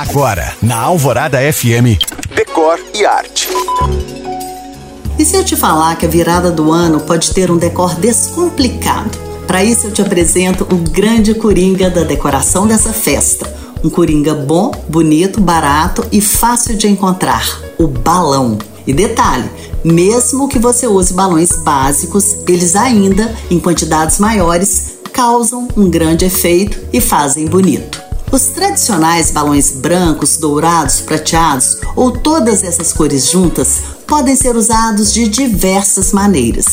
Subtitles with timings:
[0.00, 2.00] Agora, na Alvorada FM,
[2.34, 3.50] Decor e Arte.
[5.18, 9.18] E se eu te falar que a virada do ano pode ter um decor descomplicado?
[9.46, 13.46] Para isso eu te apresento o grande coringa da decoração dessa festa.
[13.84, 18.56] Um coringa bom, bonito, barato e fácil de encontrar: o balão.
[18.86, 19.50] E detalhe,
[19.84, 26.80] mesmo que você use balões básicos, eles ainda, em quantidades maiores, causam um grande efeito
[26.90, 28.09] e fazem bonito.
[28.32, 35.26] Os tradicionais balões brancos, dourados, prateados ou todas essas cores juntas podem ser usados de
[35.26, 36.66] diversas maneiras.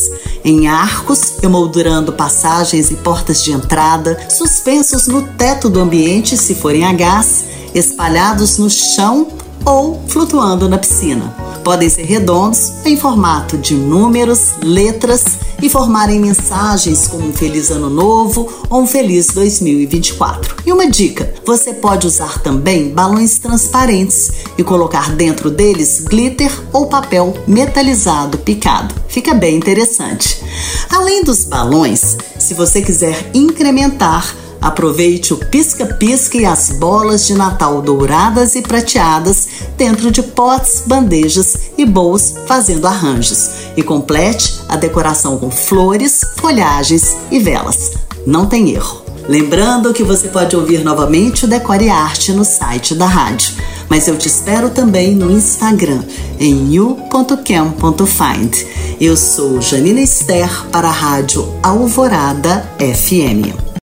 [0.44, 6.86] Em arcos, emoldurando passagens e portas de entrada, suspensos no teto do ambiente se forem
[6.86, 7.44] a gás,
[7.74, 9.28] espalhados no chão
[9.66, 11.47] ou flutuando na piscina.
[11.68, 17.90] Podem ser redondos em formato de números, letras e formarem mensagens como um Feliz Ano
[17.90, 20.56] Novo ou um Feliz 2024.
[20.66, 26.88] E uma dica: você pode usar também balões transparentes e colocar dentro deles glitter ou
[26.88, 28.96] papel metalizado picado.
[29.10, 30.42] Fica bem interessante.
[30.90, 37.82] Além dos balões, se você quiser incrementar, Aproveite o pisca-pisca e as bolas de Natal
[37.82, 45.38] douradas e prateadas dentro de potes, bandejas e bowls fazendo arranjos e complete a decoração
[45.38, 47.94] com flores, folhagens e velas.
[48.26, 49.08] Não tem erro.
[49.30, 53.56] Lembrando que você pode ouvir novamente o Decore Arte no site da rádio.
[53.90, 56.04] Mas eu te espero também no Instagram,
[56.40, 58.56] em you.cam.find.
[59.00, 63.67] Eu sou Janina Esther para a Rádio Alvorada FM.